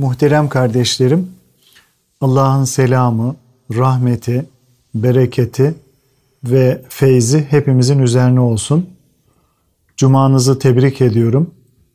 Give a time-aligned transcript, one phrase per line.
[0.00, 1.28] Muhterem kardeşlerim,
[2.20, 3.36] Allah'ın selamı,
[3.74, 4.46] rahmeti,
[4.94, 5.74] bereketi
[6.44, 8.90] ve feyzi hepimizin üzerine olsun.
[9.96, 11.50] Cumanızı tebrik ediyorum.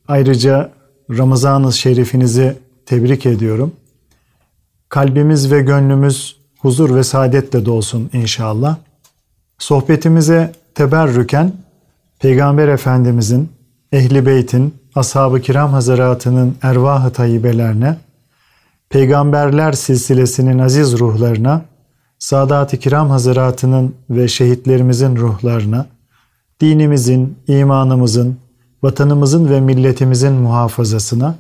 [0.08, 0.72] Ayrıca
[1.10, 3.72] Ramazan-ı Şerifinizi tebrik ediyorum.
[4.90, 8.78] Kalbimiz ve gönlümüz huzur ve saadetle dolsun inşallah.
[9.58, 11.54] Sohbetimize teberrüken
[12.20, 13.50] Peygamber Efendimizin,
[13.92, 17.98] Ehli Beyt'in, Ashab-ı Kiram Hazaratı'nın ervah-ı tayyibelerine,
[18.90, 21.62] Peygamberler silsilesinin aziz ruhlarına,
[22.20, 25.86] Sadat-ı Kiram Hazaratı'nın ve şehitlerimizin ruhlarına,
[26.62, 28.38] dinimizin, imanımızın,
[28.84, 31.36] vatanımızın ve milletimizin muhafazasına,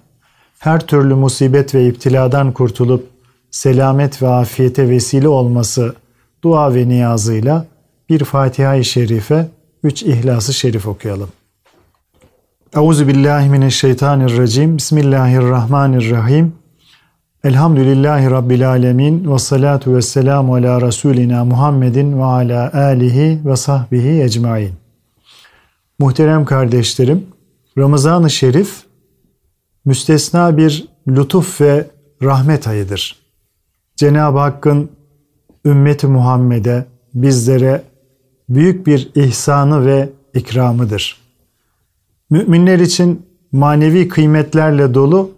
[0.59, 3.09] her türlü musibet ve iptiladan kurtulup
[3.51, 5.95] selamet ve afiyete vesile olması
[6.43, 7.65] dua ve niyazıyla
[8.09, 9.47] bir Fatiha-i Şerife,
[9.83, 11.29] üç İhlas-ı Şerif okuyalım.
[12.75, 14.77] Euzu billahi mineşşeytanirracim.
[14.77, 16.53] Bismillahirrahmanirrahim.
[17.43, 24.23] Elhamdülillahi Rabbil alemin ve salatu ve selamu ala Resulina Muhammedin ve ala alihi ve sahbihi
[24.23, 24.73] ecmain.
[25.99, 27.27] Muhterem kardeşlerim,
[27.77, 28.83] Ramazan-ı Şerif
[29.85, 31.87] müstesna bir lütuf ve
[32.23, 33.15] rahmet ayıdır.
[33.95, 34.91] Cenab-ı Hakk'ın
[35.65, 37.83] ümmeti Muhammed'e, bizlere
[38.49, 41.24] büyük bir ihsanı ve ikramıdır.
[42.29, 45.31] Müminler için manevi kıymetlerle dolu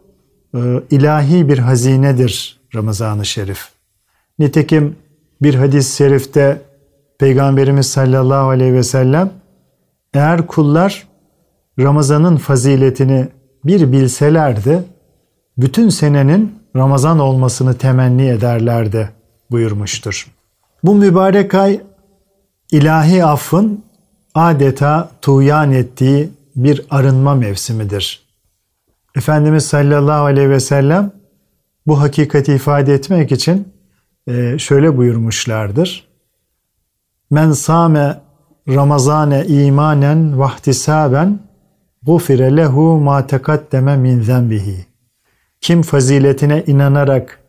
[0.55, 0.59] e,
[0.91, 3.69] ilahi bir hazinedir Ramazan-ı Şerif.
[4.39, 4.95] Nitekim
[5.41, 6.61] bir hadis-i şerifte
[7.19, 9.31] Peygamberimiz sallallahu aleyhi ve sellem
[10.13, 11.07] eğer kullar
[11.79, 13.27] Ramazan'ın faziletini
[13.65, 14.83] bir bilselerdi,
[15.57, 19.09] bütün senenin Ramazan olmasını temenni ederlerdi
[19.51, 20.27] buyurmuştur.
[20.83, 21.81] Bu mübarek ay
[22.71, 23.83] ilahi affın
[24.35, 28.27] adeta tuğyan ettiği bir arınma mevsimidir.
[29.15, 31.11] Efendimiz sallallahu aleyhi ve sellem
[31.87, 33.73] bu hakikati ifade etmek için
[34.27, 36.07] e, şöyle buyurmuşlardır.
[37.31, 38.21] Men same
[38.69, 41.39] Ramazane imanen vahtisaben
[42.03, 44.85] gufire lehu ma tekaddeme min zenbihi.
[45.61, 47.39] Kim faziletine inanarak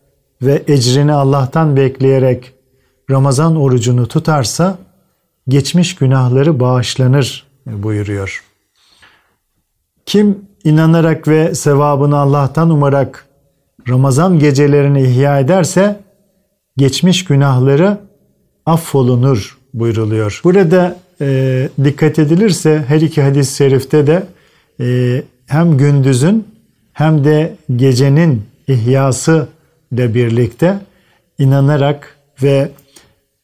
[0.41, 2.53] ve ecrini Allah'tan bekleyerek
[3.09, 4.77] Ramazan orucunu tutarsa
[5.47, 8.48] geçmiş günahları bağışlanır buyuruyor.
[10.09, 13.25] Kim inanarak ve sevabını Allah'tan umarak
[13.89, 15.99] Ramazan gecelerini ihya ederse
[16.77, 17.97] geçmiş günahları
[18.65, 20.41] affolunur buyruluyor.
[20.43, 24.23] Burada e, dikkat edilirse her iki hadis-i şerifte de
[24.79, 26.47] e, hem gündüzün
[26.93, 29.47] hem de gecenin ihyası
[29.91, 30.79] ile birlikte
[31.39, 32.71] inanarak ve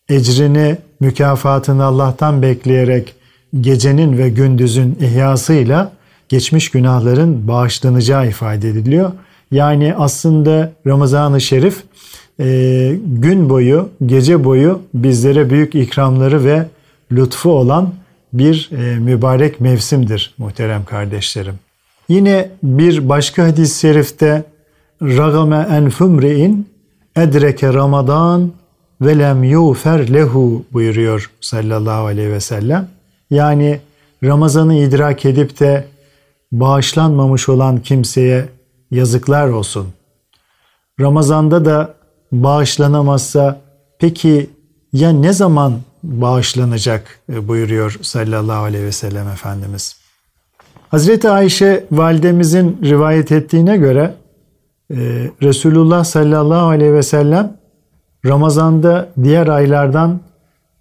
[0.09, 3.15] ecrini, mükafatını Allah'tan bekleyerek
[3.61, 5.95] gecenin ve gündüzün ihyasıyla
[6.29, 9.11] geçmiş günahların bağışlanacağı ifade ediliyor.
[9.51, 11.83] Yani aslında Ramazan-ı Şerif
[12.39, 16.65] e, gün boyu, gece boyu bizlere büyük ikramları ve
[17.11, 17.93] lütfu olan
[18.33, 21.55] bir e, mübarek mevsimdir muhterem kardeşlerim.
[22.09, 24.43] Yine bir başka hadis-i şerifte
[25.01, 26.69] ragame enfumri'in
[27.15, 28.51] edreke Ramazan
[29.01, 32.87] ve lem yufer lehu buyuruyor sallallahu aleyhi ve sellem.
[33.29, 33.79] Yani
[34.23, 35.85] Ramazan'ı idrak edip de
[36.59, 38.49] bağışlanmamış olan kimseye
[38.91, 39.87] yazıklar olsun.
[40.99, 41.93] Ramazan'da da
[42.31, 43.61] bağışlanamazsa
[43.99, 44.49] peki
[44.93, 45.73] ya ne zaman
[46.03, 49.97] bağışlanacak e, buyuruyor sallallahu aleyhi ve sellem Efendimiz.
[50.89, 54.13] Hazreti Ayşe validemizin rivayet ettiğine göre
[54.91, 54.95] e,
[55.41, 57.57] Resulullah sallallahu aleyhi ve sellem
[58.25, 60.19] Ramazan'da diğer aylardan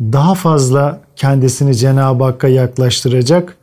[0.01, 3.57] daha fazla kendisini Cenab-ı Hakk'a yaklaştıracak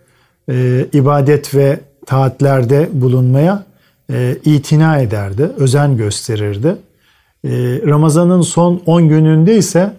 [0.50, 3.64] e, ibadet ve taatlerde bulunmaya
[4.12, 6.78] e, itina ederdi, özen gösterirdi.
[7.44, 7.50] E,
[7.86, 9.94] Ramazan'ın son 10 gününde ise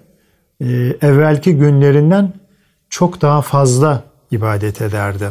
[0.60, 0.66] e,
[1.02, 2.32] evvelki günlerinden
[2.90, 5.30] çok daha fazla ibadet ederdi.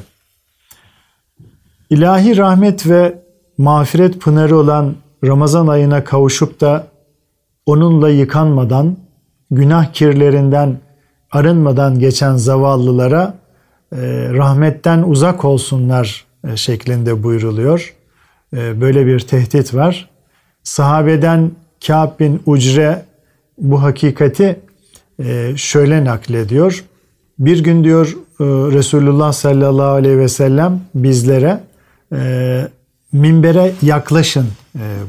[1.90, 3.22] İlahi rahmet ve
[3.58, 6.88] mağfiret pınarı olan Ramazan ayına kavuşup da
[7.66, 8.98] onunla yıkanmadan,
[9.52, 10.80] günah kirlerinden
[11.32, 13.34] arınmadan geçen zavallılara
[13.92, 13.98] e,
[14.34, 17.94] rahmetten uzak olsunlar şeklinde buyruluyor.
[18.54, 20.10] E, böyle bir tehdit var.
[20.64, 21.52] Sahabeden
[21.88, 23.06] Kâb bin Ucre
[23.58, 24.60] bu hakikati
[25.56, 26.84] şöyle naklediyor.
[27.40, 28.18] Bir gün diyor
[28.74, 31.60] Resulullah sallallahu aleyhi ve sellem bizlere
[33.14, 34.48] minbere yaklaşın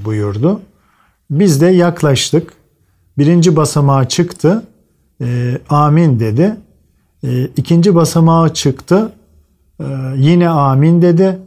[0.04, 0.60] buyurdu.
[1.30, 2.52] Biz de yaklaştık.
[3.18, 4.62] Birinci basamağa çıktı.
[5.20, 6.56] E, amin dedi.
[7.24, 9.12] E, ikinci basamağa çıktı.
[9.82, 9.86] E,
[10.16, 11.38] yine amin dedi.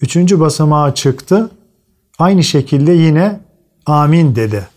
[0.00, 1.50] Üçüncü basamağa çıktı.
[2.18, 3.40] Aynı şekilde yine
[3.86, 4.68] amin dedi.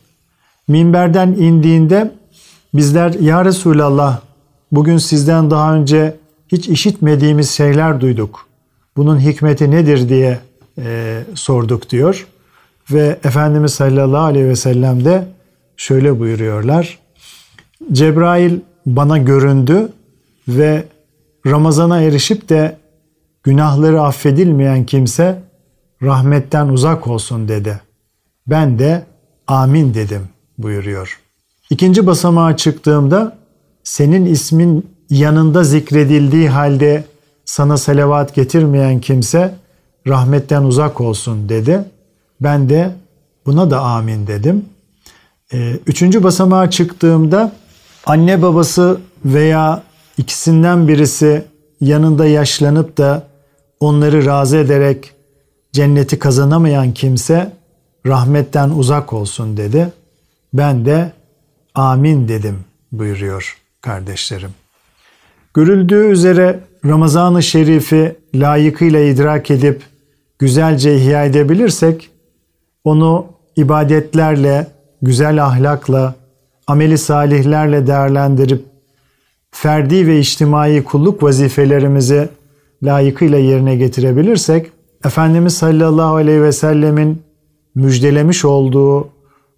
[0.68, 2.12] Minberden indiğinde
[2.74, 4.22] bizler ya Resulallah
[4.72, 6.16] bugün sizden daha önce
[6.48, 8.48] hiç işitmediğimiz şeyler duyduk.
[8.98, 10.40] Bunun hikmeti nedir diye
[10.78, 12.28] e, sorduk diyor.
[12.92, 15.28] Ve Efendimiz sallallahu aleyhi ve sellem de
[15.78, 17.00] şöyle buyuruyorlar.
[17.92, 19.90] Cebrail bana göründü
[20.48, 20.84] ve
[21.46, 22.78] Ramazana erişip de
[23.44, 25.42] günahları affedilmeyen kimse
[26.02, 27.82] rahmetten uzak olsun dedi.
[28.48, 29.06] Ben de
[29.48, 30.22] amin dedim
[30.58, 31.20] buyuruyor.
[31.70, 33.38] İkinci basamağa çıktığımda
[33.84, 37.04] senin ismin yanında zikredildiği halde
[37.46, 39.56] sana selavat getirmeyen kimse
[40.08, 41.86] rahmetten uzak olsun dedi.
[42.42, 42.92] Ben de
[43.46, 44.66] buna da amin dedim.
[45.54, 47.52] Ee, üçüncü basamağa çıktığımda
[48.06, 49.84] anne babası veya
[50.18, 51.46] ikisinden birisi
[51.82, 53.31] yanında yaşlanıp da
[53.82, 55.14] onları razı ederek
[55.72, 57.52] cenneti kazanamayan kimse
[58.06, 59.94] rahmetten uzak olsun dedi.
[60.54, 61.12] Ben de
[61.76, 62.60] amin dedim
[62.92, 64.50] buyuruyor kardeşlerim.
[65.54, 69.84] Görüldüğü üzere Ramazan-ı Şerif'i layıkıyla idrak edip
[70.40, 72.10] güzelce ihya edebilirsek
[72.84, 73.26] onu
[73.56, 74.68] ibadetlerle,
[75.02, 76.16] güzel ahlakla,
[76.68, 78.66] ameli salihlerle değerlendirip
[79.52, 82.30] ferdi ve içtimai kulluk vazifelerimizi
[82.84, 84.72] layıkıyla yerine getirebilirsek
[85.06, 87.22] Efendimiz sallallahu aleyhi ve sellemin
[87.76, 89.10] müjdelemiş olduğu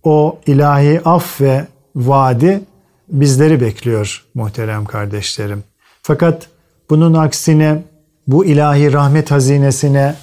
[0.03, 2.61] o ilahi af ve vaadi
[3.09, 5.63] bizleri bekliyor muhterem kardeşlerim.
[6.01, 6.47] Fakat
[6.89, 7.83] bunun aksine
[8.27, 10.15] bu ilahi rahmet hazinesine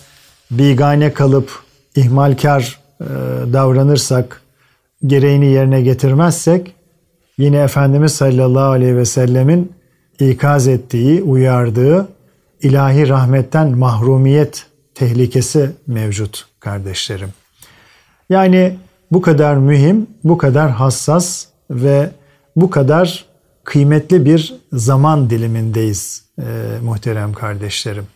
[0.51, 1.51] bigane kalıp
[1.97, 3.05] ihmalkar e,
[3.53, 4.43] davranırsak,
[5.07, 6.75] gereğini yerine getirmezsek
[7.39, 9.73] yine Efendimiz sallallahu aleyhi ve sellemin
[10.21, 12.09] ikaz ettiği, uyardığı
[12.63, 17.29] ilahi rahmetten mahrumiyet tehlikesi mevcut kardeşlerim.
[18.31, 18.79] Yani
[19.11, 22.11] bu kadar mühim, bu kadar hassas ve
[22.57, 23.25] bu kadar
[23.65, 26.43] kıymetli bir zaman dilimindeyiz e,
[26.85, 28.07] muhterem kardeşlerim.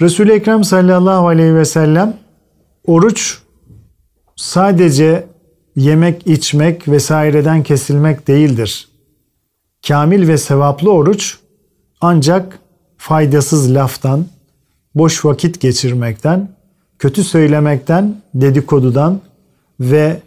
[0.00, 2.16] Resul-i Ekrem sallallahu aleyhi ve sellem
[2.86, 3.38] oruç
[4.36, 5.26] sadece
[5.76, 8.88] yemek, içmek vesaireden kesilmek değildir.
[9.88, 11.38] Kamil ve sevaplı oruç
[12.00, 12.58] ancak
[13.02, 14.26] faydasız laftan,
[14.94, 16.48] boş vakit geçirmekten,
[16.98, 19.20] kötü söylemekten, dedikodudan
[19.80, 20.20] ve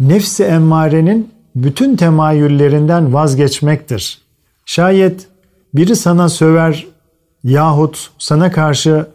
[0.00, 4.18] nefsi emmarenin bütün temayüllerinden vazgeçmektir.
[4.66, 5.26] Şayet
[5.74, 6.86] biri sana söver
[7.44, 9.06] yahut sana karşı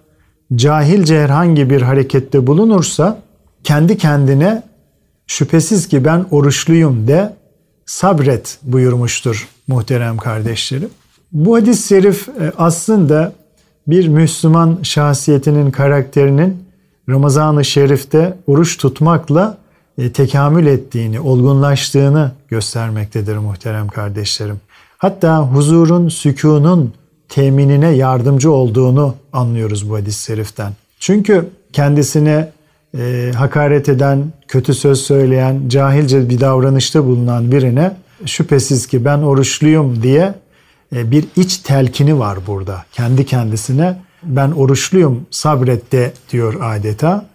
[0.55, 3.21] cahilce herhangi bir harekette bulunursa
[3.63, 4.63] kendi kendine
[5.27, 7.35] şüphesiz ki ben oruçluyum de
[7.85, 10.89] sabret buyurmuştur muhterem kardeşlerim.
[11.31, 13.33] Bu hadis-i şerif e, aslında
[13.87, 16.63] bir Müslüman şahsiyetinin karakterinin
[17.09, 19.57] Ramazan-ı Şerif'te oruç tutmakla
[19.97, 24.59] e, tekamül ettiğini, olgunlaştığını göstermektedir muhterem kardeşlerim.
[24.97, 26.93] Hatta huzurun, sükunun
[27.29, 30.73] teminine yardımcı olduğunu anlıyoruz bu hadis-i şeriften.
[30.99, 32.51] Çünkü kendisine
[32.97, 37.95] e, hakaret eden, kötü söz söyleyen, cahilce bir davranışta bulunan birine
[38.25, 40.33] şüphesiz ki ben oruçluyum diye
[40.91, 42.85] bir iç telkini var burada.
[42.91, 47.25] Kendi kendisine ben oruçluyum sabret de diyor adeta.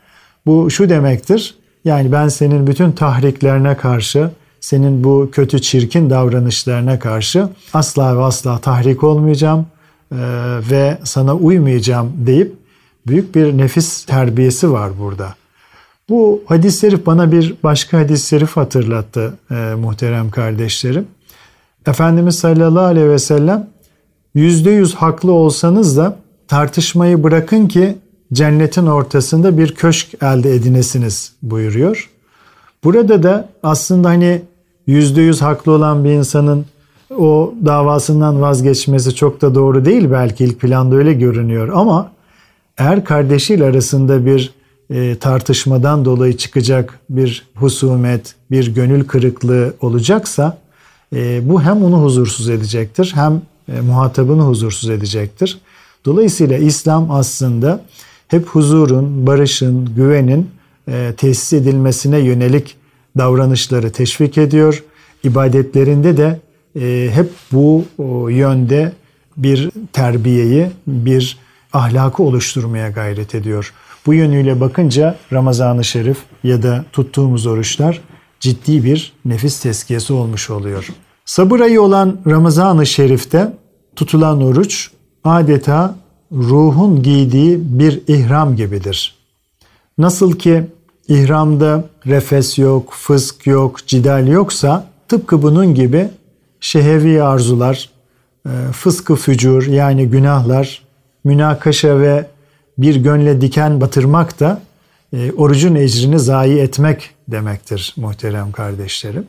[0.47, 1.55] Bu şu demektir.
[1.85, 4.31] Yani ben senin bütün tahriklerine karşı,
[4.61, 9.67] senin bu kötü çirkin davranışlarına karşı asla ve asla tahrik olmayacağım
[10.13, 10.17] e,
[10.71, 12.55] ve sana uymayacağım deyip
[13.07, 15.35] büyük bir nefis terbiyesi var burada.
[16.09, 21.07] Bu hadis-i şerif bana bir başka hadis-i şerif hatırlattı e, muhterem kardeşlerim.
[21.87, 23.67] Efendimiz sallallahu aleyhi ve sellem
[24.35, 26.17] yüzde yüz haklı olsanız da
[26.49, 27.97] tartışmayı bırakın ki
[28.33, 32.11] cennetin ortasında bir köşk elde edinesiniz buyuruyor.
[32.85, 34.43] Burada da aslında hani
[34.87, 36.67] yüzde yüz haklı olan bir insanın
[37.19, 42.13] o davasından vazgeçmesi çok da doğru değil belki ilk planda öyle görünüyor ama
[42.79, 44.55] eğer kardeşiyle arasında bir
[44.91, 50.59] e, tartışmadan dolayı çıkacak bir husumet, bir gönül kırıklığı olacaksa
[51.13, 55.59] e, bu hem onu huzursuz edecektir hem e, muhatabını huzursuz edecektir.
[56.05, 57.85] Dolayısıyla İslam aslında
[58.29, 60.51] hep huzurun, barışın, güvenin
[60.89, 62.77] e, tesis edilmesine yönelik
[63.19, 64.85] davranışları teşvik ediyor.
[65.25, 66.41] İbadetlerinde de
[66.81, 68.93] e, hep bu o, yönde
[69.37, 71.39] bir terbiyeyi, bir
[71.73, 73.73] ahlakı oluşturmaya gayret ediyor.
[74.07, 78.01] Bu yönüyle bakınca Ramazan-ı Şerif ya da tuttuğumuz oruçlar
[78.43, 80.89] ciddi bir nefis tezkiyesi olmuş oluyor.
[81.25, 83.53] Sabır ayı olan Ramazan-ı Şerif'te
[83.97, 84.91] tutulan oruç
[85.25, 85.97] adeta
[86.33, 89.15] ruhun giydiği bir ihram gibidir.
[89.99, 90.65] Nasıl ki
[91.09, 96.09] ihramda refes yok, fısk yok, cidal yoksa tıpkı bunun gibi
[96.61, 97.91] şehevi arzular,
[98.47, 100.83] e, fıskı fücur yani günahlar,
[101.25, 102.27] münakaşa ve
[102.79, 104.61] bir gönle diken batırmak da
[105.13, 109.27] e, orucun ecrini zayi etmek demektir muhterem kardeşlerim.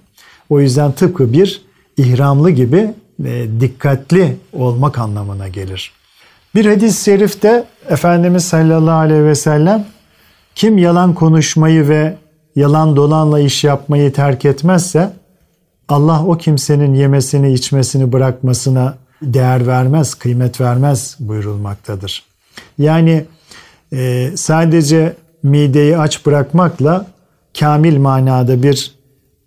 [0.50, 1.62] O yüzden tıpkı bir
[1.98, 2.94] ihramlı gibi
[3.26, 5.92] e, dikkatli olmak anlamına gelir.
[6.56, 9.86] Bir hadis-i şerifte Efendimiz sallallahu aleyhi ve sellem
[10.56, 12.16] kim yalan konuşmayı ve
[12.56, 15.14] yalan dolanla iş yapmayı terk etmezse
[15.90, 22.24] Allah o kimsenin yemesini içmesini bırakmasına değer vermez, kıymet vermez buyurulmaktadır.
[22.78, 23.26] Yani
[23.94, 27.06] e, sadece mideyi aç bırakmakla
[27.60, 28.96] kamil manada bir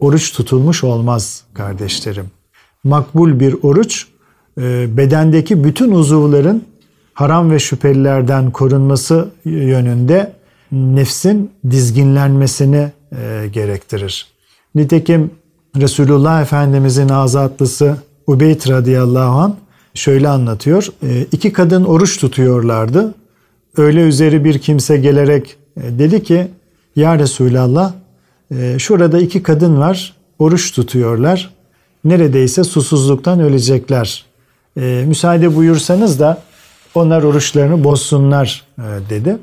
[0.01, 2.27] oruç tutulmuş olmaz kardeşlerim.
[2.85, 4.07] Makbul bir oruç
[4.61, 6.65] e, bedendeki bütün uzuvların
[7.15, 10.33] haram ve şüphelilerden korunması yönünde
[10.73, 14.27] nefsin dizginlenmesini e, gerektirir.
[14.75, 15.31] Nitekim
[15.77, 17.97] Resulullah Efendimizin azatlısı
[18.27, 19.57] Ubeyd radıyallahu an
[19.95, 20.89] şöyle anlatıyor.
[21.03, 23.15] E, iki kadın oruç tutuyorlardı.
[23.77, 26.49] Öyle üzeri bir kimse gelerek dedi ki
[26.97, 27.93] Ya Resulallah
[28.51, 31.51] e, şurada iki kadın var oruç tutuyorlar.
[32.05, 34.25] Neredeyse susuzluktan ölecekler.
[34.77, 36.43] E, müsaade buyursanız da
[36.95, 39.39] onlar oruçlarını bozsunlar e, dedi.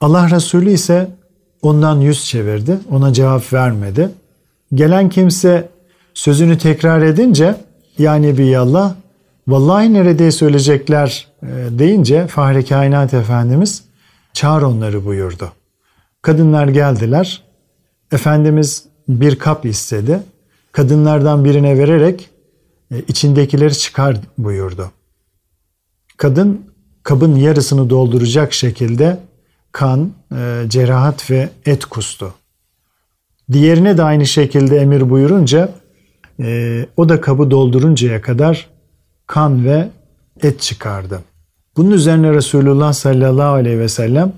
[0.00, 1.10] Allah Resulü ise
[1.62, 2.78] ondan yüz çevirdi.
[2.90, 4.08] Ona cevap vermedi.
[4.74, 5.68] Gelen kimse
[6.14, 7.56] sözünü tekrar edince
[7.98, 8.96] yani bir Allah
[9.48, 11.28] vallahi neredeyse ölecekler
[11.70, 13.84] deyince Fahri Kainat Efendimiz
[14.32, 15.52] çağır onları buyurdu.
[16.22, 17.42] Kadınlar geldiler.
[18.12, 20.22] Efendimiz bir kap istedi.
[20.72, 22.30] Kadınlardan birine vererek
[22.90, 24.90] e, içindekileri çıkar buyurdu.
[26.16, 26.60] Kadın
[27.02, 29.18] kabın yarısını dolduracak şekilde
[29.72, 32.34] kan, e, cerahat ve et kustu.
[33.52, 35.72] Diğerine de aynı şekilde emir buyurunca
[36.40, 38.68] e, o da kabı dolduruncaya kadar
[39.26, 39.88] kan ve
[40.42, 41.20] et çıkardı.
[41.76, 44.32] Bunun üzerine Resulullah sallallahu aleyhi ve sellem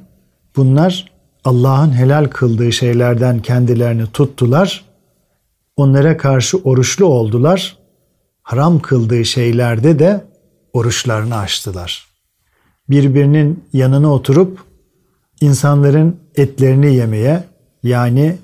[0.56, 1.13] bunlar
[1.44, 4.84] Allah'ın helal kıldığı şeylerden kendilerini tuttular.
[5.76, 7.76] Onlara karşı oruçlu oldular.
[8.42, 10.24] Haram kıldığı şeylerde de
[10.72, 12.06] oruçlarını açtılar.
[12.90, 14.60] Birbirinin yanına oturup
[15.40, 17.44] insanların etlerini yemeye
[17.82, 18.36] yani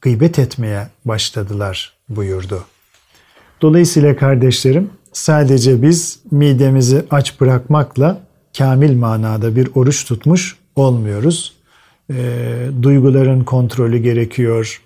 [0.00, 2.64] gıybet etmeye başladılar buyurdu.
[3.62, 8.20] Dolayısıyla kardeşlerim sadece biz midemizi aç bırakmakla
[8.58, 11.52] kamil manada bir oruç tutmuş olmuyoruz.
[12.10, 12.16] E,
[12.82, 14.82] duyguların kontrolü gerekiyor,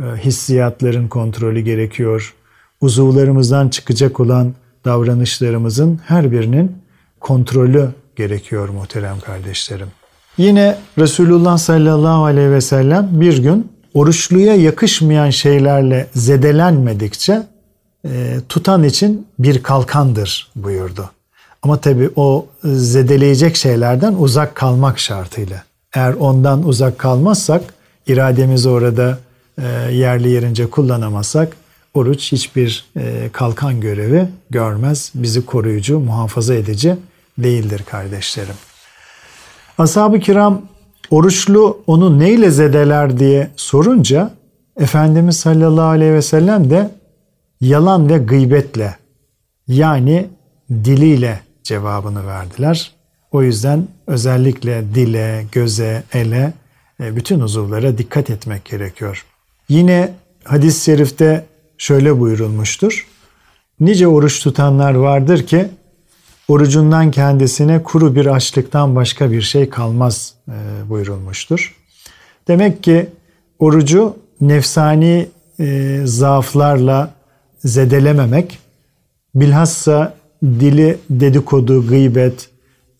[0.00, 2.34] e, hissiyatların kontrolü gerekiyor.
[2.80, 6.76] Uzuvlarımızdan çıkacak olan davranışlarımızın her birinin
[7.20, 9.88] kontrolü gerekiyor muhterem kardeşlerim.
[10.38, 17.42] Yine Resulullah sallallahu aleyhi ve sellem bir gün oruçluya yakışmayan şeylerle zedelenmedikçe
[18.04, 21.10] e, tutan için bir kalkandır buyurdu.
[21.62, 25.62] Ama tabi o zedeleyecek şeylerden uzak kalmak şartıyla.
[25.94, 27.74] Eğer ondan uzak kalmazsak,
[28.06, 29.18] irademizi orada
[29.58, 31.56] e, yerli yerince kullanamazsak
[31.94, 35.12] oruç hiçbir e, kalkan görevi görmez.
[35.14, 36.96] Bizi koruyucu, muhafaza edici
[37.38, 38.54] değildir kardeşlerim.
[39.78, 40.62] Ashab-ı kiram
[41.10, 44.30] oruçlu onu neyle zedeler diye sorunca
[44.76, 46.90] Efendimiz sallallahu aleyhi ve sellem de
[47.60, 48.96] yalan ve gıybetle
[49.68, 50.28] yani
[50.70, 52.92] diliyle cevabını verdiler.
[53.32, 56.52] O yüzden özellikle dile, göze, ele,
[57.00, 59.24] e, bütün uzuvlara dikkat etmek gerekiyor.
[59.68, 60.12] Yine
[60.44, 61.44] hadis-i şerifte
[61.78, 63.06] şöyle buyurulmuştur.
[63.80, 65.68] Nice oruç tutanlar vardır ki
[66.48, 70.52] orucundan kendisine kuru bir açlıktan başka bir şey kalmaz e,
[70.88, 71.76] buyurulmuştur.
[72.48, 73.06] Demek ki
[73.58, 75.28] orucu nefsani
[75.60, 77.14] e, zaaflarla
[77.64, 78.58] zedelememek,
[79.34, 82.51] bilhassa dili dedikodu, gıybet,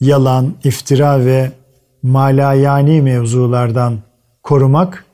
[0.03, 1.53] yalan, iftira ve
[2.03, 3.99] malayani mevzulardan
[4.43, 5.05] korumak,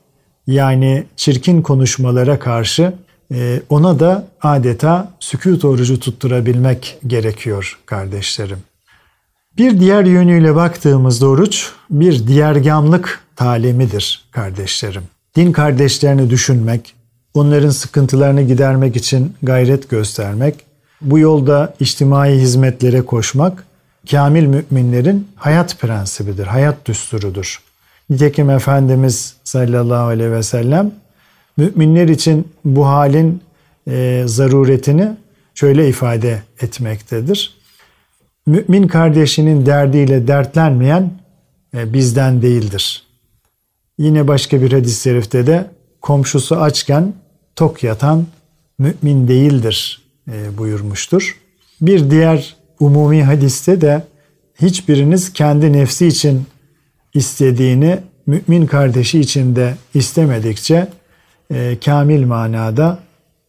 [0.47, 2.93] yani çirkin konuşmalara karşı
[3.33, 8.57] e, ona da adeta sükut orucu tutturabilmek gerekiyor kardeşlerim.
[9.57, 15.03] Bir diğer yönüyle baktığımızda oruç bir diğergamlık talimidir kardeşlerim.
[15.35, 16.95] Din kardeşlerini düşünmek,
[17.33, 20.55] onların sıkıntılarını gidermek için gayret göstermek,
[21.01, 23.65] bu yolda içtimai hizmetlere koşmak,
[24.11, 27.61] kamil müminlerin hayat prensibidir, hayat düsturudur.
[28.09, 30.91] Nitekim Efendimiz sallallahu aleyhi ve sellem
[31.57, 33.41] müminler için bu halin
[33.87, 35.09] e, zaruretini
[35.55, 37.53] şöyle ifade etmektedir.
[38.45, 41.11] Mümin kardeşinin derdiyle dertlenmeyen
[41.77, 43.03] e, bizden değildir.
[43.97, 45.67] Yine başka bir hadis-i şerifte de
[46.01, 47.13] komşusu açken
[47.55, 48.25] tok yatan
[48.79, 50.01] mümin değildir
[50.31, 51.37] e, buyurmuştur.
[51.81, 54.03] Bir diğer umumi hadiste de
[54.61, 56.45] hiçbiriniz kendi nefsi için
[57.13, 60.87] istediğini mümin kardeşi için de istemedikçe
[61.53, 62.99] e, kamil manada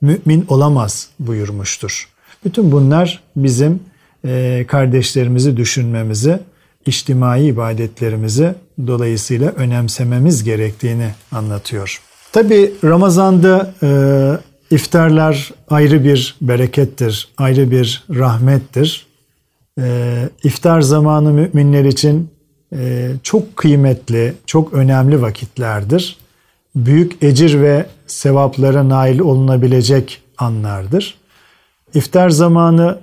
[0.00, 2.08] mümin olamaz buyurmuştur.
[2.44, 3.80] Bütün bunlar bizim
[4.24, 6.38] e, kardeşlerimizi düşünmemizi,
[6.86, 8.54] içtimai ibadetlerimizi
[8.86, 12.00] dolayısıyla önemsememiz gerektiğini anlatıyor.
[12.32, 13.90] Tabi Ramazan'da e,
[14.74, 19.09] iftarlar ayrı bir berekettir, ayrı bir rahmettir.
[19.80, 22.30] E, iftar zamanı müminler için
[22.72, 26.16] e, çok kıymetli, çok önemli vakitlerdir.
[26.74, 31.18] Büyük ecir ve sevaplara nail olunabilecek anlardır.
[31.94, 32.98] İftar zamanı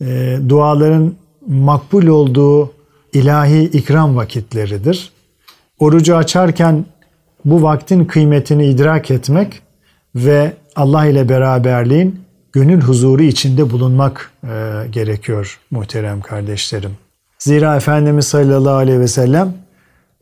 [0.00, 1.14] e, duaların
[1.48, 2.72] makbul olduğu
[3.12, 5.12] ilahi ikram vakitleridir.
[5.78, 6.84] Orucu açarken
[7.44, 9.62] bu vaktin kıymetini idrak etmek
[10.14, 12.25] ve Allah ile beraberliğin
[12.56, 14.48] gönül huzuru içinde bulunmak e,
[14.90, 16.90] gerekiyor muhterem kardeşlerim.
[17.38, 19.54] Zira Efendimiz sallallahu aleyhi ve sellem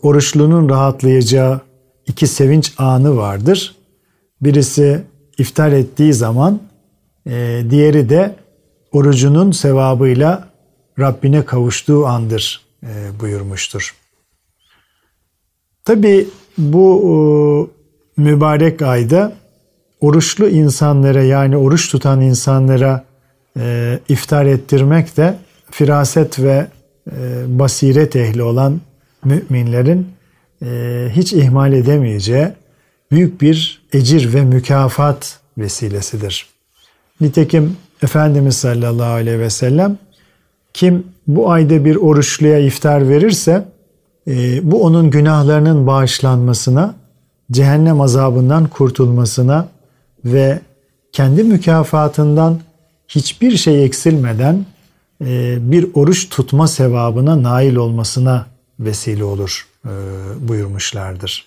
[0.03, 1.61] oruçlunun rahatlayacağı
[2.07, 3.75] iki sevinç anı vardır.
[4.41, 5.03] Birisi
[5.38, 6.61] iftar ettiği zaman,
[7.26, 8.37] e, diğeri de
[8.93, 10.49] orucunun sevabıyla
[10.99, 13.95] Rabbine kavuştuğu andır e, buyurmuştur.
[15.85, 16.26] Tabi
[16.59, 17.71] bu
[18.19, 19.33] e, mübarek ayda
[20.04, 23.04] oruçlu insanlara yani oruç tutan insanlara
[23.58, 25.34] e, iftar ettirmek de
[25.70, 26.66] firaset ve
[27.11, 28.80] e, basiret ehli olan
[29.25, 30.08] müminlerin
[30.62, 32.49] e, hiç ihmal edemeyeceği
[33.11, 36.46] büyük bir ecir ve mükafat vesilesidir.
[37.20, 39.99] Nitekim Efendimiz sallallahu aleyhi ve sellem
[40.75, 43.64] kim bu ayda bir oruçluya iftar verirse
[44.28, 46.94] e, bu onun günahlarının bağışlanmasına,
[47.52, 49.68] cehennem azabından kurtulmasına
[50.25, 50.61] ve
[51.12, 52.61] kendi mükafatından
[53.09, 54.67] hiçbir şey eksilmeden
[55.21, 58.47] e, bir oruç tutma sevabına nail olmasına
[58.80, 59.91] vesile olur e,
[60.49, 61.47] buyurmuşlardır.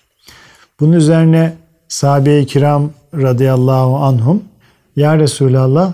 [0.80, 1.56] Bunun üzerine
[1.88, 4.42] sahabe-i kiram radıyallahu anhum
[4.96, 5.92] Ya Resulallah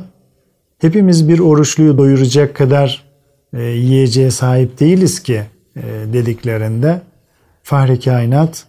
[0.78, 3.04] hepimiz bir oruçluyu doyuracak kadar
[3.52, 5.42] e, yiyeceğe sahip değiliz ki
[6.12, 7.02] dediklerinde
[7.62, 8.66] Fahri Kainat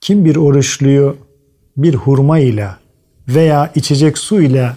[0.00, 1.16] kim bir oruçluyu
[1.76, 2.68] bir hurma ile
[3.34, 4.70] veya içecek su ile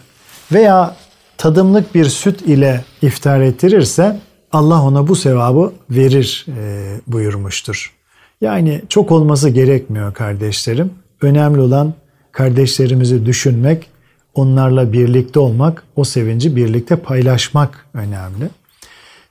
[0.52, 0.96] veya
[1.38, 4.20] tadımlık bir süt ile iftar ettirirse
[4.52, 7.94] Allah ona bu sevabı verir e, buyurmuştur.
[8.42, 10.92] Yani çok olması gerekmiyor kardeşlerim.
[11.22, 11.94] Önemli olan
[12.32, 13.88] kardeşlerimizi düşünmek,
[14.34, 18.50] onlarla birlikte olmak, o sevinci birlikte paylaşmak önemli.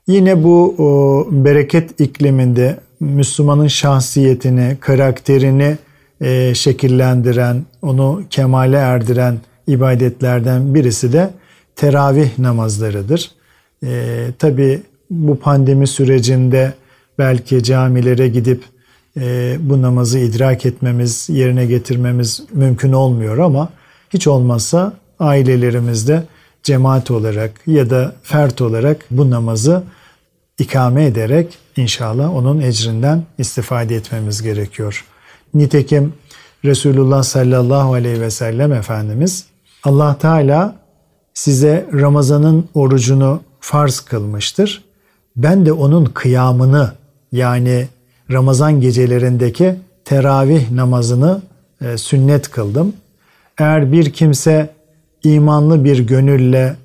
[0.07, 5.79] Yine bu o, bereket ikliminde Müslümanın şahsiyetini, karakterini
[6.25, 11.31] e, şekillendiren, onu kemale erdiren ibadetlerden birisi de
[11.77, 13.31] teravih namazlarıdır.
[13.87, 16.73] E, Tabi bu pandemi sürecinde
[17.19, 18.65] belki camilere gidip
[19.21, 23.69] e, bu namazı idrak etmemiz, yerine getirmemiz mümkün olmuyor ama
[24.11, 26.23] hiç olmazsa ailelerimizde
[26.63, 29.83] cemaat olarak ya da fert olarak bu namazı
[30.59, 35.05] ikame ederek inşallah onun ecrinden istifade etmemiz gerekiyor.
[35.55, 36.13] Nitekim
[36.65, 39.45] Resulullah sallallahu aleyhi ve sellem Efendimiz
[39.85, 40.77] Allah Teala
[41.35, 44.85] size Ramazan'ın orucunu farz kılmıştır.
[45.37, 46.93] Ben de onun kıyamını
[47.33, 47.89] yani
[48.31, 51.43] Ramazan gecelerindeki teravih namazını
[51.81, 52.93] e, sünnet kıldım.
[53.59, 54.71] Eğer bir kimse
[55.25, 56.77] imanlı bir gönülle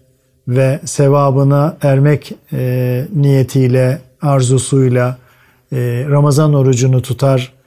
[0.47, 5.17] ve sevabına ermek e, niyetiyle, arzusuyla
[5.71, 7.58] e, Ramazan orucunu tutar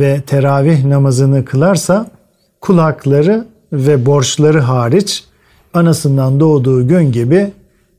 [0.00, 2.10] ve teravih namazını kılarsa
[2.60, 5.24] kulakları ve borçları hariç
[5.74, 7.50] anasından doğduğu gün gibi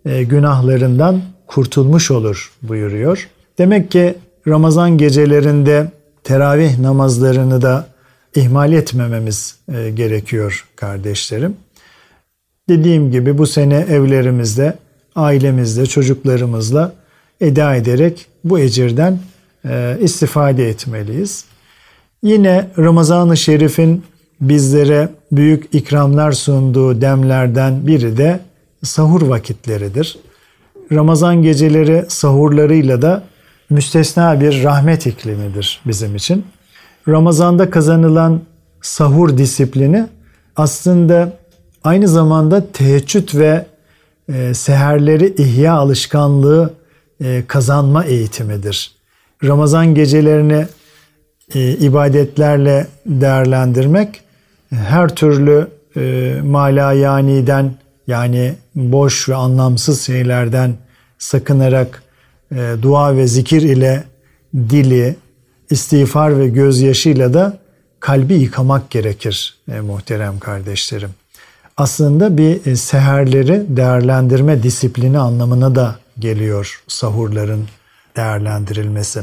[0.06, 3.30] e, günahlarından kurtulmuş olur buyuruyor.
[3.58, 4.16] Demek ki
[4.48, 5.92] Ramazan gecelerinde
[6.24, 7.88] teravih namazlarını da
[8.36, 11.56] ihmal etmememiz e, gerekiyor kardeşlerim.
[12.70, 14.74] Dediğim gibi bu sene evlerimizde,
[15.16, 16.94] ailemizde, çocuklarımızla
[17.42, 19.20] eda ederek bu ecirden
[19.66, 21.46] e, istifade etmeliyiz.
[22.26, 24.04] Yine Ramazan-ı Şerif'in
[24.42, 28.40] bizlere büyük ikramlar sunduğu demlerden biri de
[28.84, 30.18] sahur vakitleridir.
[30.92, 33.24] Ramazan geceleri sahurlarıyla da
[33.70, 36.46] müstesna bir rahmet iklimidir bizim için.
[37.08, 38.42] Ramazanda kazanılan
[38.82, 40.08] sahur disiplini
[40.56, 41.34] aslında
[41.84, 43.66] aynı zamanda teheccüd ve
[44.34, 46.74] e, seherleri ihya alışkanlığı
[47.24, 48.92] e, kazanma eğitimidir.
[49.44, 50.66] Ramazan gecelerini
[51.54, 54.22] e, ibadetlerle değerlendirmek
[54.70, 57.76] her türlü e, malayaniden
[58.08, 60.74] yani boş ve anlamsız şeylerden
[61.18, 62.04] sakınarak
[62.52, 64.04] e, dua ve zikir ile
[64.54, 65.16] dili,
[65.70, 67.58] istiğfar ve gözyaşıyla da
[68.00, 71.10] kalbi yıkamak gerekir e, muhterem kardeşlerim.
[71.78, 77.68] Aslında bir seherleri değerlendirme disiplini anlamına da geliyor sahurların
[78.16, 79.22] değerlendirilmesi.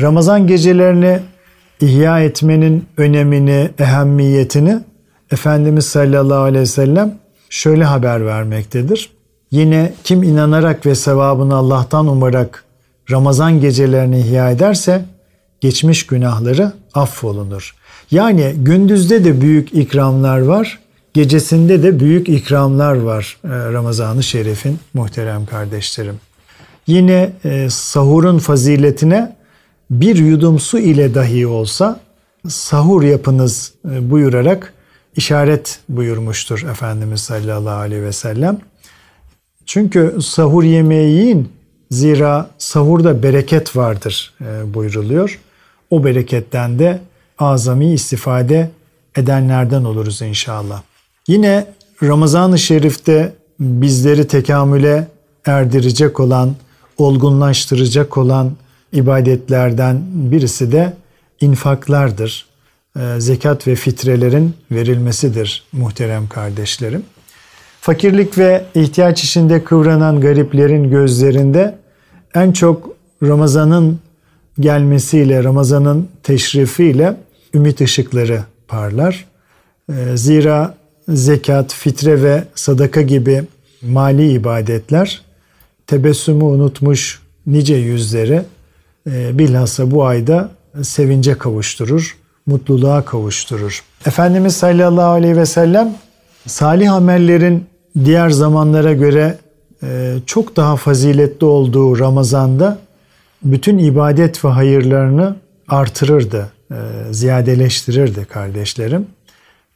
[0.00, 1.18] Ramazan gecelerini
[1.80, 4.80] ihya etmenin önemini, ehemmiyetini
[5.32, 7.18] Efendimiz sallallahu aleyhi ve sellem
[7.50, 9.10] şöyle haber vermektedir.
[9.50, 12.64] Yine kim inanarak ve sevabını Allah'tan umarak
[13.10, 15.04] Ramazan gecelerini ihya ederse
[15.60, 17.74] geçmiş günahları affolunur.
[18.10, 20.78] Yani gündüzde de büyük ikramlar var,
[21.14, 26.20] gecesinde de büyük ikramlar var e, Ramazan-ı Şerif'in muhterem kardeşlerim.
[26.86, 29.36] Yine e, sahurun faziletine
[30.00, 32.00] bir yudum su ile dahi olsa
[32.48, 34.72] sahur yapınız e, buyurarak
[35.16, 38.58] işaret buyurmuştur Efendimiz sallallahu aleyhi ve sellem.
[39.66, 41.52] Çünkü sahur yemeği yiyin
[41.90, 45.40] zira sahurda bereket vardır e, buyruluyor.
[45.90, 47.00] O bereketten de
[47.38, 48.70] azami istifade
[49.16, 50.82] edenlerden oluruz inşallah.
[51.28, 51.66] Yine
[52.02, 55.08] Ramazan-ı Şerif'te bizleri tekamüle
[55.46, 56.54] erdirecek olan,
[56.98, 58.52] olgunlaştıracak olan
[58.92, 60.92] ibadetlerden birisi de
[61.40, 62.46] infaklardır.
[62.96, 67.02] E, zekat ve fitrelerin verilmesidir muhterem kardeşlerim.
[67.80, 71.78] Fakirlik ve ihtiyaç içinde kıvranan gariplerin gözlerinde
[72.34, 74.00] en çok Ramazan'ın
[74.60, 77.16] gelmesiyle, Ramazan'ın teşrifiyle
[77.54, 79.24] ümit ışıkları parlar.
[79.88, 80.74] E, zira
[81.08, 83.42] zekat, fitre ve sadaka gibi
[83.82, 85.22] mali ibadetler
[85.86, 88.42] tebessümü unutmuş nice yüzleri
[89.06, 90.50] bilhassa bu ayda
[90.82, 93.82] sevince kavuşturur, mutluluğa kavuşturur.
[94.06, 95.94] Efendimiz sallallahu aleyhi ve sellem
[96.46, 97.66] salih amellerin
[98.04, 99.38] diğer zamanlara göre
[99.82, 102.78] e, çok daha faziletli olduğu Ramazan'da
[103.44, 105.36] bütün ibadet ve hayırlarını
[105.68, 106.76] artırırdı, e,
[107.10, 109.06] ziyadeleştirirdi kardeşlerim.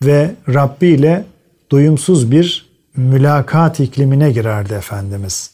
[0.02, 1.24] Ve Rabbi ile
[1.70, 5.50] doyumsuz bir mülakat iklimine girerdi Efendimiz.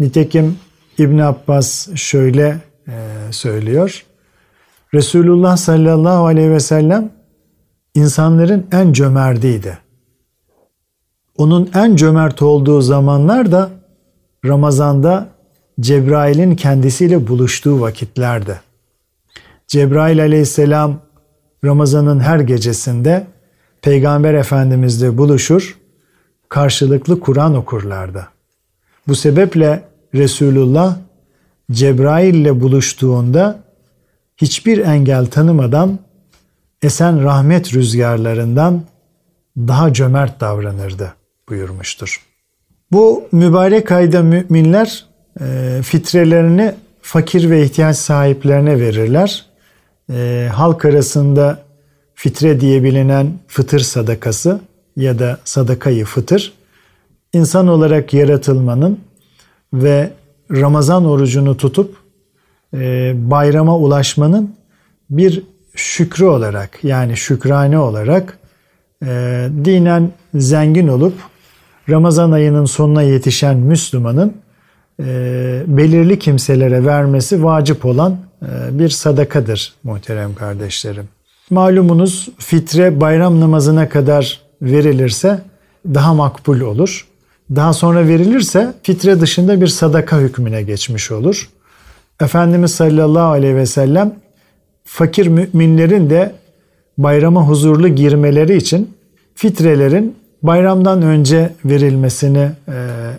[0.00, 0.56] Nitekim
[0.98, 2.58] İbn Abbas şöyle
[3.30, 4.04] söylüyor.
[4.94, 7.12] Resulullah sallallahu aleyhi ve sellem
[7.94, 9.78] insanların en cömertiydi.
[11.36, 13.70] Onun en cömert olduğu zamanlar da
[14.44, 15.28] Ramazan'da
[15.80, 18.60] Cebrail'in kendisiyle buluştuğu vakitlerde.
[19.66, 21.00] Cebrail aleyhisselam
[21.64, 23.26] Ramazan'ın her gecesinde
[23.82, 25.78] Peygamber Efendimizle buluşur,
[26.48, 28.28] karşılıklı Kur'an okurlardı.
[29.08, 29.82] Bu sebeple
[30.14, 30.96] Resulullah
[31.72, 33.60] Cebrail ile buluştuğunda
[34.36, 35.98] hiçbir engel tanımadan
[36.82, 38.82] esen rahmet rüzgarlarından
[39.56, 41.14] daha cömert davranırdı
[41.48, 42.26] buyurmuştur.
[42.92, 45.06] Bu mübarek ayda müminler
[45.40, 49.46] e, fitrelerini fakir ve ihtiyaç sahiplerine verirler.
[50.12, 51.62] E, halk arasında
[52.14, 54.60] fitre diye bilinen fıtır sadakası
[54.96, 56.52] ya da sadakayı fıtır
[57.32, 59.00] insan olarak yaratılmanın
[59.72, 60.10] ve
[60.50, 61.96] Ramazan orucunu tutup
[62.74, 64.54] e, bayrama ulaşmanın
[65.10, 65.42] bir
[65.74, 68.38] şükrü olarak yani şükrane olarak
[69.02, 71.14] e, dinen zengin olup
[71.88, 74.34] Ramazan ayının sonuna yetişen Müslümanın
[75.00, 81.08] e, belirli kimselere vermesi vacip olan e, bir sadakadır muhterem kardeşlerim.
[81.50, 85.40] Malumunuz fitre bayram namazına kadar verilirse
[85.86, 87.09] daha makbul olur.
[87.56, 91.48] Daha sonra verilirse fitre dışında bir sadaka hükmüne geçmiş olur.
[92.20, 94.14] Efendimiz sallallahu aleyhi ve sellem
[94.84, 96.34] fakir müminlerin de
[96.98, 98.94] bayrama huzurlu girmeleri için
[99.34, 102.72] fitrelerin bayramdan önce verilmesini e,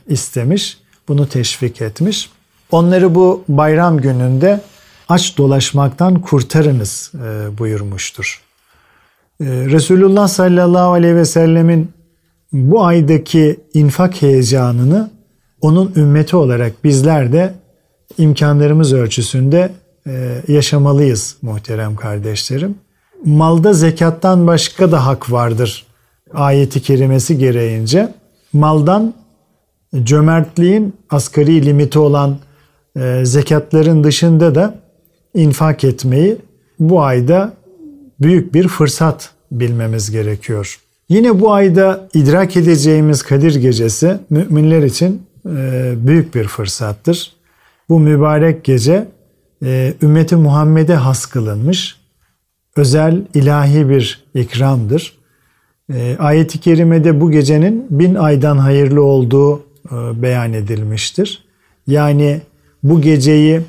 [0.07, 0.77] istemiş.
[1.07, 2.29] Bunu teşvik etmiş.
[2.71, 4.61] Onları bu bayram gününde
[5.09, 8.41] aç dolaşmaktan kurtarınız e, buyurmuştur.
[9.41, 11.91] E, Resulullah sallallahu aleyhi ve sellemin
[12.53, 15.11] bu aydaki infak heyecanını
[15.61, 17.53] onun ümmeti olarak bizler de
[18.17, 19.71] imkanlarımız ölçüsünde
[20.07, 22.75] e, yaşamalıyız muhterem kardeşlerim.
[23.25, 25.85] Malda zekattan başka da hak vardır
[26.33, 28.13] ayeti kerimesi gereğince.
[28.53, 29.13] Maldan
[30.03, 32.37] cömertliğin asgari limiti olan
[32.95, 34.75] e, zekatların dışında da
[35.33, 36.37] infak etmeyi
[36.79, 37.53] bu ayda
[38.21, 40.80] büyük bir fırsat bilmemiz gerekiyor.
[41.11, 47.31] Yine bu ayda idrak edeceğimiz Kadir Gecesi müminler için e, büyük bir fırsattır.
[47.89, 49.07] Bu mübarek gece
[49.65, 51.95] e, ümmeti Muhammed'e has kılınmış
[52.75, 55.17] özel ilahi bir ikramdır.
[55.93, 61.43] E, ayet-i kerimede bu gecenin bin aydan hayırlı olduğu beyan edilmiştir.
[61.87, 62.41] Yani
[62.83, 63.61] bu geceyi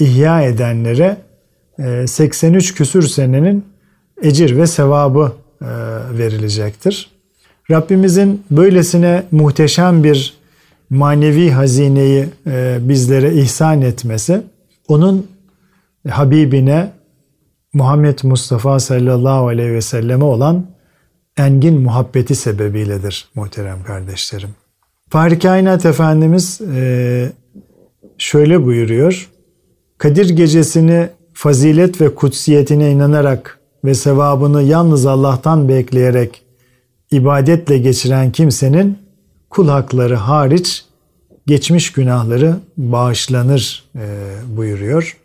[0.00, 1.16] ihya edenlere
[1.78, 3.64] e, 83 küsür senenin
[4.22, 5.32] ecir ve sevabı
[6.18, 7.10] verilecektir.
[7.70, 10.34] Rabbimizin böylesine muhteşem bir
[10.90, 14.42] manevi hazineyi e, bizlere ihsan etmesi,
[14.88, 15.26] onun
[16.08, 16.92] Habibine
[17.72, 20.66] Muhammed Mustafa sallallahu aleyhi ve selleme olan
[21.36, 24.50] engin muhabbeti sebebiyledir muhterem kardeşlerim.
[25.10, 27.32] Fahri Kainat Efendimiz e,
[28.18, 29.30] şöyle buyuruyor.
[29.98, 36.42] Kadir gecesini fazilet ve kutsiyetine inanarak ve sevabını yalnız Allah'tan bekleyerek
[37.10, 38.98] ibadetle geçiren kimsenin
[39.50, 40.84] kul hakları hariç
[41.46, 44.00] geçmiş günahları bağışlanır e,
[44.56, 45.16] buyuruyor.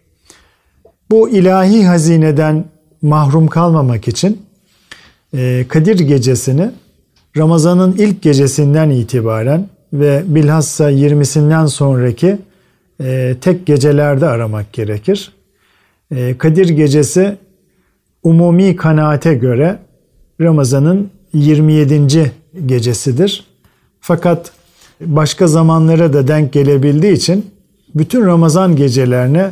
[1.11, 2.65] Bu ilahi hazineden
[3.01, 4.41] mahrum kalmamak için
[5.33, 6.71] e, Kadir gecesini
[7.37, 12.37] Ramazan'ın ilk gecesinden itibaren ve bilhassa 20'sinden sonraki
[13.03, 15.31] e, tek gecelerde aramak gerekir.
[16.37, 17.37] Kadir gecesi
[18.23, 19.79] umumi kanaate göre
[20.41, 22.31] Ramazan'ın 27.
[22.65, 23.45] gecesidir.
[23.99, 24.51] Fakat
[25.01, 27.51] başka zamanlara da denk gelebildiği için
[27.95, 29.51] bütün Ramazan gecelerine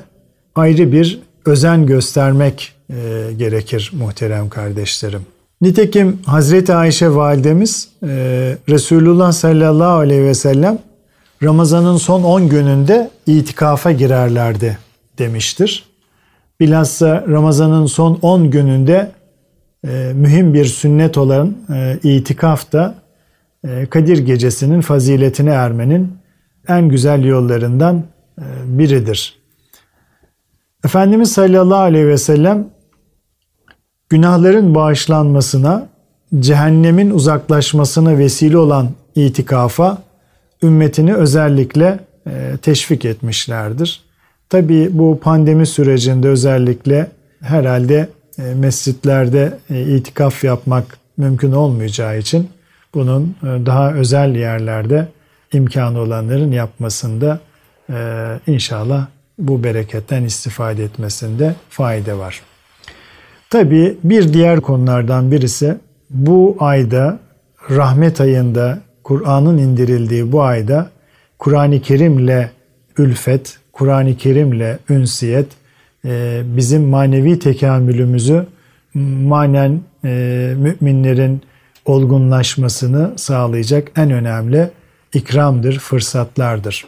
[0.56, 2.96] ayrı bir özen göstermek e,
[3.38, 5.22] gerekir muhterem kardeşlerim.
[5.62, 8.08] Nitekim Hazreti Ayşe validemiz e,
[8.70, 10.80] Resulullah sallallahu aleyhi ve sellem
[11.44, 14.78] Ramazan'ın son 10 gününde itikafa girerlerdi
[15.18, 15.89] demiştir.
[16.60, 19.12] Bilhassa Ramazan'ın son 10 gününde
[19.88, 22.96] e, mühim bir sünnet olan e, itikaf da
[23.68, 26.18] e, Kadir Gecesi'nin faziletine ermenin
[26.68, 28.04] en güzel yollarından
[28.40, 29.40] e, biridir.
[30.86, 32.68] Efendimiz sallallahu aleyhi ve sellem
[34.10, 35.88] günahların bağışlanmasına,
[36.40, 39.98] cehennemin uzaklaşmasına vesile olan itikafa
[40.64, 44.09] ümmetini özellikle e, teşvik etmişlerdir.
[44.50, 47.08] Tabi bu pandemi sürecinde özellikle
[47.42, 48.10] herhalde
[48.40, 52.50] e, mescitlerde e, itikaf yapmak mümkün olmayacağı için
[52.94, 55.08] bunun daha özel yerlerde
[55.54, 57.40] imkanı olanların yapmasında
[58.48, 59.08] inşallah
[59.40, 62.42] bu bereketten istifade etmesinde fayda var.
[63.50, 65.76] Tabi bir diğer konulardan birisi
[66.10, 67.20] bu ayda
[67.70, 70.90] rahmet ayında Kur'an'ın indirildiği bu ayda
[71.40, 72.50] Kur'an-ı Kerim'le
[72.98, 75.48] ülfet, Kur'an-ı Kerim'le ünsiyet
[76.06, 78.46] e, bizim manevi tekamülümüzü
[78.94, 81.42] manen e, müminlerin
[81.86, 84.70] olgunlaşmasını sağlayacak en önemli
[85.14, 86.86] ikramdır, fırsatlardır.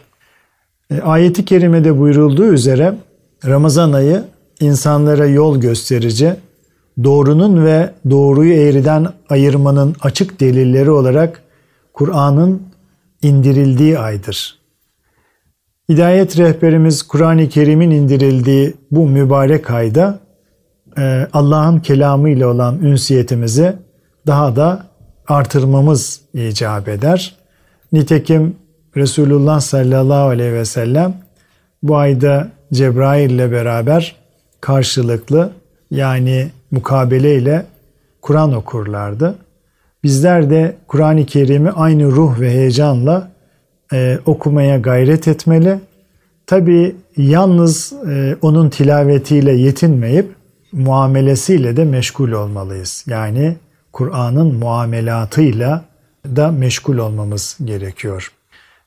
[0.90, 2.94] E, ayeti kerimede buyurulduğu üzere
[3.46, 4.24] Ramazan ayı
[4.60, 6.34] insanlara yol gösterici,
[7.04, 11.42] doğrunun ve doğruyu eğriden ayırmanın açık delilleri olarak
[11.92, 12.62] Kur'an'ın
[13.22, 14.61] indirildiği aydır.
[15.92, 20.18] Hidayet rehberimiz Kur'an-ı Kerim'in indirildiği bu mübarek ayda
[20.98, 23.76] e, Allah'ın kelamı ile olan ünsiyetimizi
[24.26, 24.86] daha da
[25.28, 27.36] artırmamız icap eder.
[27.92, 28.56] Nitekim
[28.96, 31.14] Resulullah sallallahu aleyhi ve sellem
[31.82, 34.16] bu ayda Cebrail ile beraber
[34.60, 35.50] karşılıklı
[35.90, 37.66] yani mukabele ile
[38.22, 39.34] Kur'an okurlardı.
[40.04, 43.31] Bizler de Kur'an-ı Kerim'i aynı ruh ve heyecanla
[43.92, 45.78] e, okumaya gayret etmeli.
[46.46, 50.34] Tabi yalnız e, onun tilavetiyle yetinmeyip
[50.72, 53.04] muamelesiyle de meşgul olmalıyız.
[53.06, 53.56] Yani
[53.92, 55.84] Kur'an'ın muamelatıyla
[56.26, 58.32] da meşgul olmamız gerekiyor.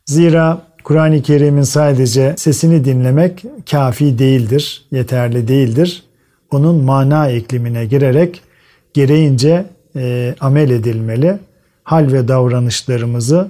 [0.05, 6.03] Zira Kur'an-ı Kerim'in sadece sesini dinlemek kafi değildir, yeterli değildir.
[6.51, 8.41] Onun mana iklimine girerek
[8.93, 9.65] gereğince
[9.95, 11.37] e, amel edilmeli.
[11.83, 13.47] Hal ve davranışlarımızı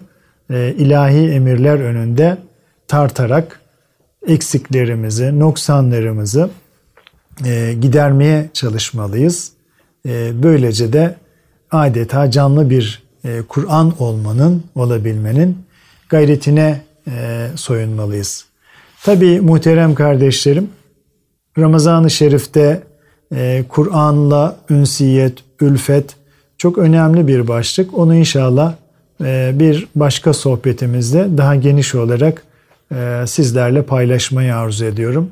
[0.50, 2.38] e, ilahi emirler önünde
[2.88, 3.62] tartarak
[4.28, 6.50] eksiklerimizi, noksanlarımızı
[7.46, 9.52] e, gidermeye çalışmalıyız.
[10.06, 11.16] E, böylece de
[11.72, 13.06] adeta canlı bir
[13.48, 15.58] Kur'an olmanın, olabilmenin
[16.10, 16.82] gayretine
[17.56, 18.46] soyunmalıyız.
[19.04, 20.70] Tabi muhterem kardeşlerim,
[21.58, 22.84] Ramazan-ı Şerif'te
[23.70, 26.16] Kur'an'la ünsiyet, ülfet
[26.58, 27.98] çok önemli bir başlık.
[27.98, 28.76] Onu inşallah
[29.60, 32.44] bir başka sohbetimizde daha geniş olarak
[32.92, 35.32] e, sizlerle paylaşmayı arzu ediyorum.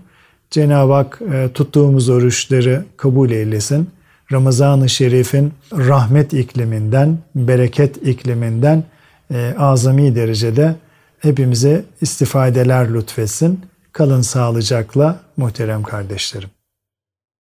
[0.50, 3.89] Cenab-ı Hak e, tuttuğumuz oruçları kabul eylesin.
[4.32, 8.84] Ramazan-ı Şerif'in rahmet ikliminden, bereket ikliminden
[9.34, 10.76] e, azami derecede
[11.19, 13.60] hepimize istifadeler lütfetsin.
[13.91, 16.50] Kalın sağlıcakla muhterem kardeşlerim.